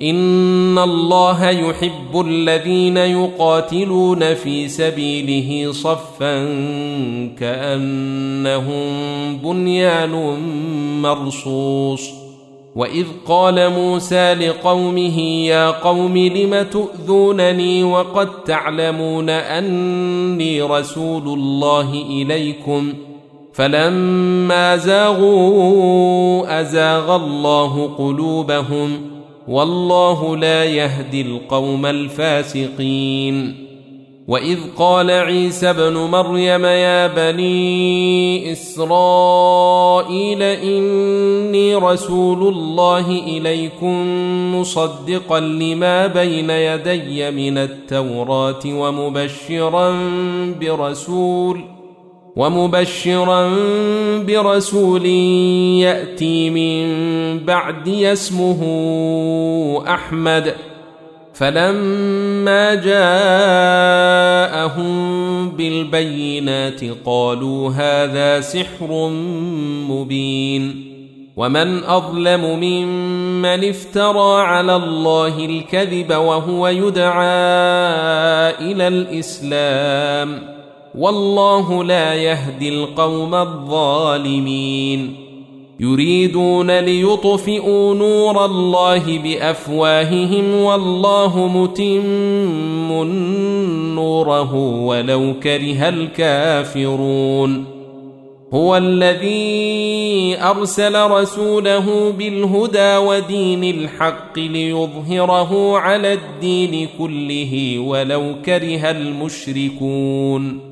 [0.00, 6.44] إن الله يحب الذين يقاتلون في سبيله صفا
[7.38, 8.86] كأنهم
[9.36, 10.36] بنيان
[11.02, 12.10] مرصوص.
[12.76, 22.92] وإذ قال موسى لقومه يا قوم لم تؤذونني وقد تعلمون أني رسول الله إليكم؟
[23.52, 33.62] فلما زاغوا أزاغ الله قلوبهم والله لا يهدي القوم الفاسقين.
[34.28, 43.96] وإذ قال عيسى ابن مريم يا بني إسرائيل إني رسول الله إليكم
[44.60, 49.98] مصدقا لما بين يدي من التوراة ومبشرا
[50.60, 51.64] برسول
[52.36, 53.50] ومبشرا
[54.18, 56.84] برسول يأتي من
[57.38, 58.62] بعدي اسمه
[59.88, 60.54] أحمد.
[61.34, 63.10] فلما جاءهم
[65.50, 69.08] بالبينات قالوا هذا سحر
[69.88, 70.92] مبين.
[71.36, 77.24] ومن أظلم ممن افترى على الله الكذب وهو يدعى
[78.60, 80.61] إلى الإسلام.
[80.98, 85.14] والله لا يهدي القوم الظالمين.
[85.80, 92.92] يريدون ليطفئوا نور الله بأفواههم والله متم
[93.94, 94.54] نوره
[94.84, 97.64] ولو كره الكافرون.
[98.54, 110.71] هو الذي أرسل رسوله بالهدى ودين الحق ليظهره على الدين كله ولو كره المشركون.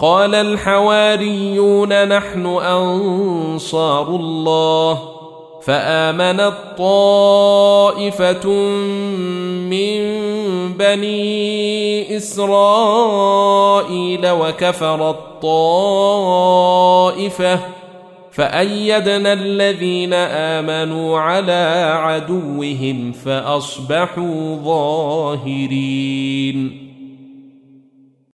[0.00, 4.98] قال الحواريون نحن أنصار الله
[5.62, 8.48] فامنت طائفه
[9.68, 9.98] من
[10.72, 13.10] بني إسرائيل
[14.30, 16.58] وكفرت طائفه
[18.32, 26.08] فأيدنا الذين آمنوا على عدوهم فأصبحوا ظاهرين